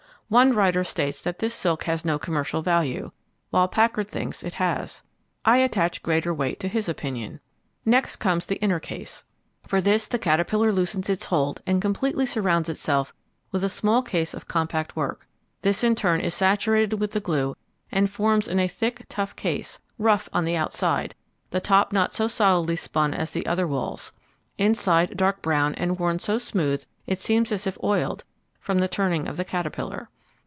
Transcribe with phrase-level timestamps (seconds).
[0.31, 3.11] One writer states that this silk has no commercial value;
[3.49, 5.01] while Packard thinks it has.
[5.43, 7.41] I attach greater weight to his opinion.
[7.83, 9.25] Next comes the inner case.
[9.67, 13.13] For this the caterpillar loosens its hold and completely surrounds itself
[13.51, 15.27] with a small case of compact work.
[15.63, 17.57] This in turn is saturated with the glue
[17.91, 21.13] and forms in a thick, tough case, rough on the outside,
[21.49, 24.13] the top not so solidly spun as the other walls;
[24.57, 28.23] inside dark brown and worn so smooth it seems as if oiled,
[28.61, 30.07] from the turning of the caterpillar.